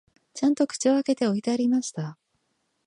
[0.33, 2.17] ちゃんと口を開けて置いてありました